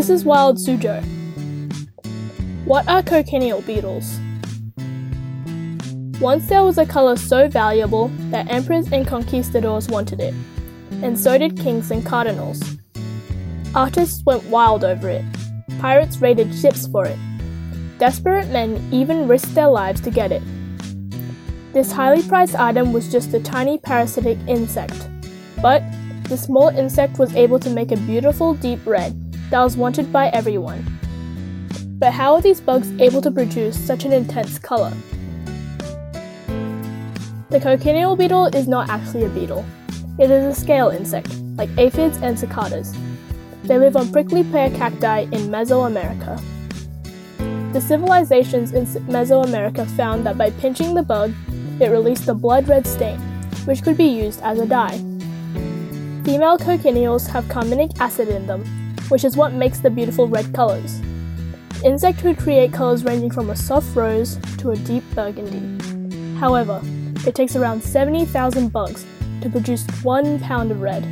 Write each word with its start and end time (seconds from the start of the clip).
This 0.00 0.08
is 0.08 0.24
Wild 0.24 0.56
Suzhou. 0.56 1.04
What 2.64 2.88
are 2.88 3.02
cochineal 3.02 3.60
beetles? 3.60 4.18
Once 6.18 6.48
there 6.48 6.62
was 6.62 6.78
a 6.78 6.86
color 6.86 7.16
so 7.16 7.48
valuable 7.48 8.08
that 8.30 8.50
emperors 8.50 8.90
and 8.92 9.06
conquistadors 9.06 9.88
wanted 9.88 10.20
it, 10.20 10.32
and 11.02 11.20
so 11.20 11.36
did 11.36 11.58
kings 11.58 11.90
and 11.90 12.04
cardinals. 12.06 12.62
Artists 13.74 14.22
went 14.24 14.42
wild 14.44 14.84
over 14.84 15.10
it. 15.10 15.22
Pirates 15.80 16.22
raided 16.22 16.54
ships 16.54 16.86
for 16.86 17.04
it. 17.04 17.18
Desperate 17.98 18.48
men 18.48 18.82
even 18.90 19.28
risked 19.28 19.54
their 19.54 19.68
lives 19.68 20.00
to 20.00 20.10
get 20.10 20.32
it. 20.32 20.42
This 21.74 21.92
highly 21.92 22.22
prized 22.22 22.56
item 22.56 22.94
was 22.94 23.12
just 23.12 23.34
a 23.34 23.40
tiny 23.40 23.76
parasitic 23.76 24.38
insect, 24.48 25.10
but 25.60 25.82
the 26.30 26.38
small 26.38 26.68
insect 26.68 27.18
was 27.18 27.34
able 27.34 27.58
to 27.58 27.68
make 27.68 27.92
a 27.92 27.98
beautiful 27.98 28.54
deep 28.54 28.80
red 28.86 29.29
that 29.50 29.62
was 29.62 29.76
wanted 29.76 30.12
by 30.12 30.28
everyone. 30.28 30.84
But 31.98 32.12
how 32.12 32.34
are 32.34 32.40
these 32.40 32.60
bugs 32.60 32.90
able 33.00 33.20
to 33.22 33.30
produce 33.30 33.78
such 33.78 34.04
an 34.04 34.12
intense 34.12 34.58
color? 34.58 34.92
The 37.50 37.60
cochineal 37.60 38.16
beetle 38.16 38.46
is 38.46 38.68
not 38.68 38.88
actually 38.88 39.24
a 39.24 39.28
beetle. 39.28 39.64
It 40.18 40.30
is 40.30 40.56
a 40.56 40.60
scale 40.60 40.88
insect, 40.88 41.34
like 41.56 41.68
aphids 41.76 42.16
and 42.18 42.38
cicadas. 42.38 42.96
They 43.64 43.76
live 43.78 43.96
on 43.96 44.12
prickly 44.12 44.44
pear 44.44 44.70
cacti 44.70 45.22
in 45.22 45.48
Mesoamerica. 45.50 46.40
The 47.72 47.80
civilizations 47.80 48.72
in 48.72 48.86
Mesoamerica 49.06 49.86
found 49.96 50.24
that 50.26 50.38
by 50.38 50.50
pinching 50.50 50.94
the 50.94 51.02
bug, 51.02 51.32
it 51.80 51.90
released 51.90 52.28
a 52.28 52.34
blood 52.34 52.68
red 52.68 52.86
stain, 52.86 53.18
which 53.64 53.82
could 53.82 53.96
be 53.96 54.04
used 54.04 54.40
as 54.42 54.58
a 54.58 54.66
dye. 54.66 54.98
Female 56.24 56.58
cochineals 56.58 57.26
have 57.26 57.48
carminic 57.48 57.90
acid 58.00 58.28
in 58.28 58.46
them, 58.46 58.64
which 59.10 59.24
is 59.24 59.36
what 59.36 59.52
makes 59.52 59.80
the 59.80 59.90
beautiful 59.90 60.26
red 60.26 60.52
colors. 60.54 61.00
Insect 61.84 62.20
could 62.20 62.38
create 62.38 62.72
colors 62.72 63.04
ranging 63.04 63.30
from 63.30 63.50
a 63.50 63.56
soft 63.56 63.96
rose 63.96 64.36
to 64.58 64.70
a 64.70 64.76
deep 64.76 65.04
burgundy. 65.14 66.38
However, 66.38 66.80
it 67.26 67.34
takes 67.34 67.56
around 67.56 67.82
70,000 67.82 68.72
bugs 68.72 69.06
to 69.42 69.50
produce 69.50 69.86
one 70.02 70.38
pound 70.40 70.70
of 70.70 70.80
red. 70.80 71.02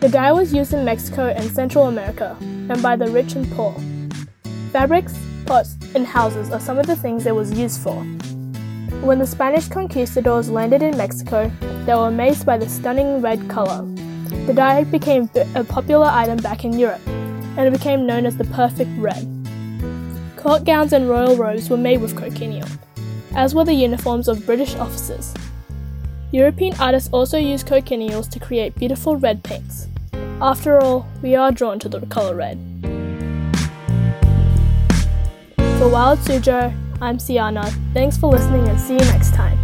The 0.00 0.08
dye 0.08 0.32
was 0.32 0.52
used 0.52 0.74
in 0.74 0.84
Mexico 0.84 1.28
and 1.28 1.50
Central 1.50 1.86
America, 1.86 2.36
and 2.40 2.82
by 2.82 2.96
the 2.96 3.10
rich 3.10 3.34
and 3.34 3.50
poor. 3.52 3.74
Fabrics, 4.72 5.14
pots, 5.46 5.76
and 5.94 6.06
houses 6.06 6.50
are 6.50 6.60
some 6.60 6.78
of 6.78 6.86
the 6.86 6.96
things 6.96 7.26
it 7.26 7.34
was 7.34 7.52
used 7.52 7.80
for. 7.80 8.02
When 9.00 9.18
the 9.18 9.26
Spanish 9.26 9.68
conquistadors 9.68 10.50
landed 10.50 10.82
in 10.82 10.96
Mexico, 10.96 11.50
they 11.84 11.94
were 11.94 12.08
amazed 12.08 12.44
by 12.44 12.58
the 12.58 12.68
stunning 12.68 13.20
red 13.20 13.48
color. 13.48 13.93
The 14.46 14.52
dye 14.54 14.84
became 14.84 15.30
a 15.54 15.64
popular 15.64 16.06
item 16.06 16.38
back 16.38 16.64
in 16.64 16.78
Europe, 16.78 17.00
and 17.06 17.60
it 17.60 17.72
became 17.72 18.06
known 18.06 18.26
as 18.26 18.36
the 18.36 18.44
perfect 18.44 18.90
red. 18.98 19.26
Court 20.36 20.64
gowns 20.64 20.92
and 20.92 21.08
royal 21.08 21.36
robes 21.36 21.70
were 21.70 21.76
made 21.76 22.00
with 22.00 22.16
cochineal, 22.16 22.68
as 23.34 23.54
were 23.54 23.64
the 23.64 23.72
uniforms 23.72 24.28
of 24.28 24.44
British 24.44 24.74
officers. 24.76 25.32
European 26.32 26.74
artists 26.80 27.08
also 27.12 27.38
used 27.38 27.66
cochineals 27.66 28.28
to 28.28 28.38
create 28.38 28.74
beautiful 28.74 29.16
red 29.16 29.42
paints. 29.42 29.88
After 30.42 30.80
all, 30.80 31.06
we 31.22 31.34
are 31.36 31.52
drawn 31.52 31.78
to 31.78 31.88
the 31.88 32.04
color 32.06 32.34
red. 32.34 32.58
For 35.78 35.88
Wild 35.88 36.18
Suzhou, 36.18 36.74
I'm 37.00 37.18
Siana. 37.18 37.72
Thanks 37.92 38.16
for 38.16 38.30
listening 38.30 38.68
and 38.68 38.80
see 38.80 38.94
you 38.94 39.04
next 39.12 39.32
time. 39.32 39.58